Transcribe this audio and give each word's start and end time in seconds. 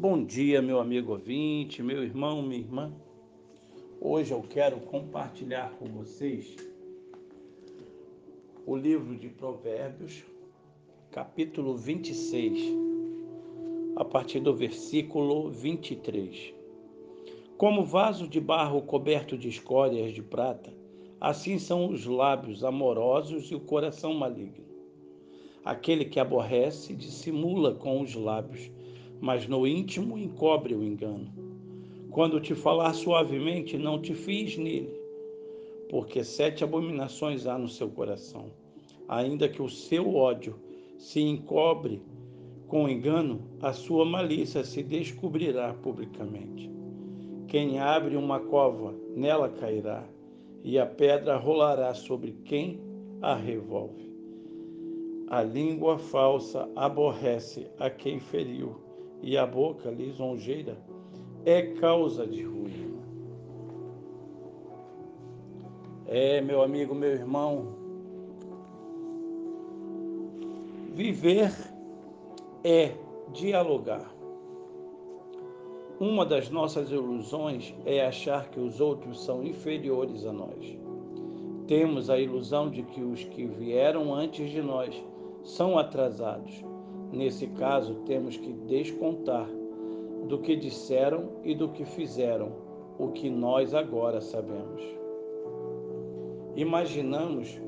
Bom 0.00 0.24
dia, 0.24 0.62
meu 0.62 0.78
amigo 0.78 1.10
ouvinte, 1.10 1.82
meu 1.82 2.04
irmão, 2.04 2.40
minha 2.40 2.60
irmã. 2.60 2.92
Hoje 4.00 4.30
eu 4.30 4.40
quero 4.48 4.78
compartilhar 4.78 5.72
com 5.72 5.86
vocês 5.86 6.54
o 8.64 8.76
livro 8.76 9.16
de 9.16 9.28
Provérbios, 9.28 10.22
capítulo 11.10 11.76
26, 11.76 12.76
a 13.96 14.04
partir 14.04 14.38
do 14.38 14.54
versículo 14.54 15.50
23. 15.50 16.54
Como 17.56 17.84
vaso 17.84 18.28
de 18.28 18.40
barro 18.40 18.80
coberto 18.82 19.36
de 19.36 19.48
escórias 19.48 20.12
de 20.14 20.22
prata, 20.22 20.72
assim 21.20 21.58
são 21.58 21.90
os 21.90 22.06
lábios 22.06 22.62
amorosos 22.62 23.50
e 23.50 23.56
o 23.56 23.60
coração 23.60 24.14
maligno. 24.14 24.64
Aquele 25.64 26.04
que 26.04 26.20
aborrece 26.20 26.94
dissimula 26.94 27.74
com 27.74 28.00
os 28.00 28.14
lábios 28.14 28.70
mas 29.20 29.46
no 29.46 29.66
íntimo 29.66 30.16
encobre 30.16 30.74
o 30.74 30.82
engano. 30.82 31.28
Quando 32.10 32.40
te 32.40 32.54
falar 32.54 32.92
suavemente, 32.94 33.76
não 33.76 34.00
te 34.00 34.14
fies 34.14 34.56
nele, 34.56 34.92
porque 35.90 36.24
sete 36.24 36.64
abominações 36.64 37.46
há 37.46 37.58
no 37.58 37.68
seu 37.68 37.88
coração. 37.88 38.46
Ainda 39.08 39.48
que 39.48 39.62
o 39.62 39.68
seu 39.68 40.14
ódio 40.14 40.56
se 40.96 41.20
encobre 41.20 42.02
com 42.66 42.88
engano, 42.88 43.40
a 43.62 43.72
sua 43.72 44.04
malícia 44.04 44.62
se 44.62 44.82
descobrirá 44.82 45.72
publicamente. 45.72 46.70
Quem 47.46 47.78
abre 47.78 48.14
uma 48.14 48.40
cova, 48.40 48.94
nela 49.16 49.48
cairá, 49.48 50.04
e 50.62 50.78
a 50.78 50.84
pedra 50.84 51.36
rolará 51.36 51.94
sobre 51.94 52.32
quem 52.44 52.78
a 53.22 53.34
revolve. 53.34 54.12
A 55.28 55.42
língua 55.42 55.98
falsa 55.98 56.68
aborrece 56.76 57.66
a 57.78 57.88
quem 57.88 58.20
feriu 58.20 58.87
e 59.22 59.36
a 59.36 59.46
boca 59.46 59.90
lisonjeira 59.90 60.78
é 61.44 61.62
causa 61.74 62.26
de 62.26 62.42
ruína. 62.42 62.98
É, 66.06 66.40
meu 66.40 66.62
amigo, 66.62 66.94
meu 66.94 67.10
irmão, 67.10 67.74
viver 70.92 71.52
é 72.64 72.92
dialogar. 73.32 74.10
Uma 76.00 76.24
das 76.24 76.48
nossas 76.48 76.90
ilusões 76.90 77.74
é 77.84 78.06
achar 78.06 78.48
que 78.50 78.60
os 78.60 78.80
outros 78.80 79.24
são 79.24 79.42
inferiores 79.42 80.24
a 80.24 80.32
nós. 80.32 80.78
Temos 81.66 82.08
a 82.08 82.18
ilusão 82.18 82.70
de 82.70 82.82
que 82.84 83.02
os 83.02 83.24
que 83.24 83.46
vieram 83.46 84.14
antes 84.14 84.50
de 84.50 84.62
nós 84.62 84.94
são 85.42 85.76
atrasados 85.76 86.64
Nesse 87.12 87.46
caso, 87.48 87.94
temos 88.06 88.36
que 88.36 88.52
descontar 88.52 89.48
do 90.28 90.38
que 90.38 90.54
disseram 90.54 91.30
e 91.42 91.54
do 91.54 91.68
que 91.70 91.84
fizeram, 91.84 92.52
o 92.98 93.08
que 93.08 93.30
nós 93.30 93.74
agora 93.74 94.20
sabemos. 94.20 94.82
Imaginamos 96.54 97.58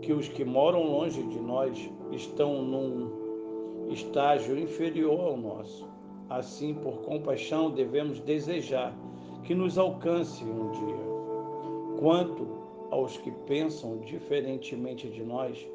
que 0.00 0.12
os 0.12 0.28
que 0.28 0.44
moram 0.44 0.82
longe 0.82 1.22
de 1.22 1.38
nós 1.38 1.90
estão 2.10 2.62
num 2.62 3.90
estágio 3.92 4.58
inferior 4.58 5.20
ao 5.20 5.36
nosso. 5.36 5.88
Assim, 6.28 6.74
por 6.74 7.02
compaixão, 7.02 7.70
devemos 7.70 8.18
desejar 8.20 8.96
que 9.44 9.54
nos 9.54 9.78
alcance 9.78 10.42
um 10.44 10.70
dia. 10.70 12.00
Quanto 12.00 12.46
aos 12.90 13.16
que 13.18 13.30
pensam 13.46 13.98
diferentemente 13.98 15.08
de 15.08 15.22
nós, 15.22 15.68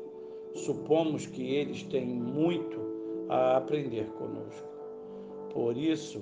supomos 0.54 1.26
que 1.26 1.44
eles 1.54 1.84
têm 1.84 2.08
muito 2.08 2.95
a 3.30 3.58
aprender 3.58 4.06
conosco. 4.18 4.68
Por 5.54 5.78
isso, 5.78 6.22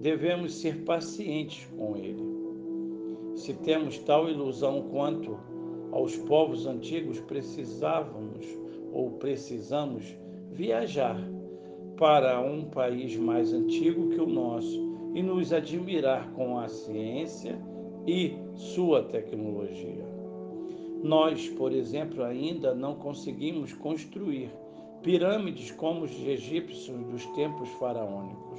devemos 0.00 0.54
ser 0.54 0.84
pacientes 0.84 1.66
com 1.76 1.96
ele. 1.96 2.22
Se 3.34 3.54
temos 3.54 3.98
tal 3.98 4.28
ilusão 4.28 4.88
quanto 4.90 5.38
aos 5.90 6.16
povos 6.16 6.66
antigos, 6.66 7.20
precisávamos 7.20 8.46
ou 8.92 9.12
precisamos 9.12 10.16
viajar 10.52 11.18
para 11.96 12.40
um 12.40 12.64
país 12.64 13.16
mais 13.16 13.52
antigo 13.52 14.10
que 14.10 14.20
o 14.20 14.26
nosso 14.26 14.82
e 15.14 15.22
nos 15.22 15.52
admirar 15.52 16.32
com 16.32 16.58
a 16.58 16.68
ciência 16.68 17.58
e 18.06 18.36
sua 18.54 19.02
tecnologia. 19.04 20.04
Nós, 21.02 21.48
por 21.50 21.72
exemplo, 21.72 22.24
ainda 22.24 22.74
não 22.74 22.94
conseguimos 22.96 23.72
construir 23.72 24.50
pirâmides 25.04 25.70
como 25.70 26.06
os 26.06 26.26
egípcios 26.26 27.04
dos 27.04 27.26
tempos 27.32 27.68
faraônicos. 27.72 28.58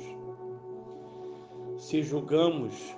Se 1.75 2.03
julgamos 2.03 2.95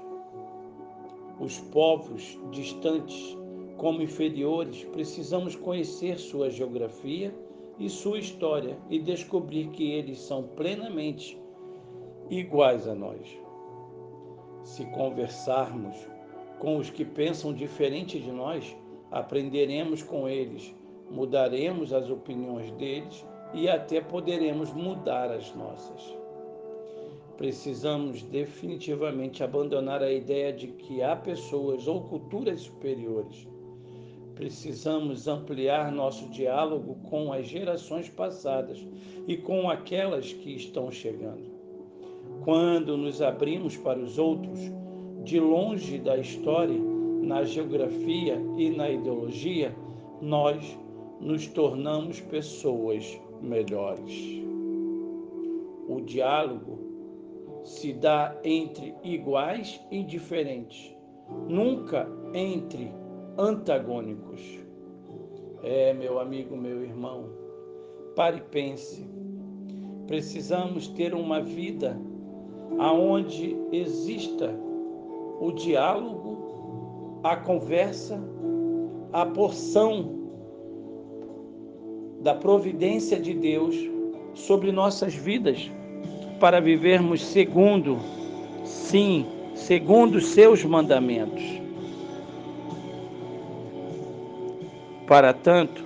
os 1.39 1.57
povos 1.57 2.37
distantes 2.51 3.37
como 3.77 4.01
inferiores, 4.01 4.83
precisamos 4.91 5.55
conhecer 5.55 6.17
sua 6.17 6.49
geografia 6.49 7.33
e 7.79 7.89
sua 7.89 8.19
história 8.19 8.77
e 8.89 8.99
descobrir 8.99 9.69
que 9.69 9.91
eles 9.91 10.19
são 10.19 10.43
plenamente 10.43 11.41
iguais 12.29 12.85
a 12.85 12.93
nós. 12.93 13.39
Se 14.63 14.85
conversarmos 14.87 15.95
com 16.59 16.77
os 16.77 16.89
que 16.89 17.05
pensam 17.05 17.53
diferente 17.53 18.19
de 18.19 18.31
nós, 18.31 18.75
aprenderemos 19.09 20.03
com 20.03 20.27
eles, 20.27 20.75
mudaremos 21.09 21.93
as 21.93 22.09
opiniões 22.09 22.71
deles 22.71 23.25
e 23.53 23.69
até 23.69 24.01
poderemos 24.01 24.73
mudar 24.73 25.31
as 25.31 25.53
nossas. 25.55 26.15
Precisamos 27.37 28.23
definitivamente 28.23 29.43
abandonar 29.43 30.01
a 30.01 30.11
ideia 30.11 30.51
de 30.51 30.67
que 30.67 31.03
há 31.03 31.15
pessoas 31.15 31.87
ou 31.87 32.01
culturas 32.01 32.61
superiores. 32.61 33.47
Precisamos 34.33 35.27
ampliar 35.27 35.91
nosso 35.91 36.29
diálogo 36.29 36.95
com 37.09 37.31
as 37.31 37.47
gerações 37.47 38.09
passadas 38.09 38.85
e 39.27 39.37
com 39.37 39.69
aquelas 39.69 40.33
que 40.33 40.55
estão 40.55 40.91
chegando. 40.91 41.57
Quando 42.43 42.97
nos 42.97 43.21
abrimos 43.21 43.77
para 43.77 43.99
os 43.99 44.17
outros, 44.17 44.59
de 45.23 45.39
longe 45.39 45.97
da 45.99 46.17
história, 46.17 46.79
na 47.21 47.43
geografia 47.43 48.41
e 48.57 48.69
na 48.69 48.89
ideologia, 48.89 49.75
nós 50.21 50.77
nos 51.19 51.47
tornamos 51.47 52.21
pessoas 52.21 53.19
melhores. 53.41 54.43
O 55.87 56.01
diálogo 56.01 56.79
se 57.63 57.93
dá 57.93 58.35
entre 58.43 58.93
iguais 59.03 59.81
e 59.91 60.03
diferentes, 60.03 60.95
nunca 61.47 62.07
entre 62.33 62.91
antagônicos. 63.37 64.41
É, 65.63 65.93
meu 65.93 66.19
amigo, 66.19 66.55
meu 66.55 66.83
irmão, 66.83 67.29
pare 68.15 68.37
e 68.37 68.41
pense. 68.41 69.09
Precisamos 70.07 70.87
ter 70.87 71.13
uma 71.13 71.41
vida 71.41 71.99
aonde 72.79 73.57
exista 73.71 74.53
o 75.39 75.51
diálogo, 75.51 77.19
a 77.23 77.35
conversa, 77.35 78.19
a 79.11 79.25
porção 79.25 80.26
da 82.27 82.35
providência 82.35 83.17
de 83.17 83.33
Deus 83.33 83.73
sobre 84.33 84.69
nossas 84.69 85.13
vidas 85.15 85.71
para 86.41 86.59
vivermos 86.59 87.23
segundo, 87.23 87.99
sim, 88.65 89.25
segundo 89.55 90.15
os 90.15 90.25
seus 90.25 90.61
mandamentos. 90.65 91.41
Para 95.07 95.31
tanto, 95.31 95.81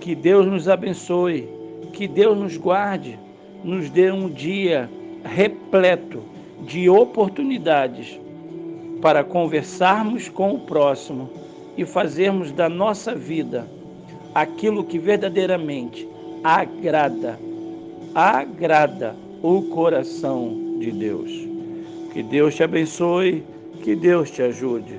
que 0.00 0.14
Deus 0.14 0.46
nos 0.46 0.70
abençoe, 0.70 1.46
que 1.92 2.08
Deus 2.08 2.38
nos 2.38 2.56
guarde, 2.56 3.18
nos 3.62 3.90
dê 3.90 4.10
um 4.10 4.30
dia 4.30 4.88
repleto 5.22 6.22
de 6.62 6.88
oportunidades 6.88 8.18
para 9.02 9.22
conversarmos 9.22 10.30
com 10.30 10.54
o 10.54 10.60
próximo 10.60 11.28
e 11.76 11.84
fazermos 11.84 12.52
da 12.52 12.70
nossa 12.70 13.14
vida 13.14 13.68
aquilo 14.42 14.84
que 14.84 14.98
verdadeiramente 14.98 16.08
agrada, 16.44 17.38
agrada 18.14 19.14
o 19.42 19.62
coração 19.62 20.76
de 20.78 20.90
Deus. 20.92 21.30
Que 22.12 22.22
Deus 22.22 22.54
te 22.54 22.62
abençoe, 22.62 23.44
que 23.82 23.94
Deus 23.94 24.30
te 24.30 24.42
ajude. 24.42 24.94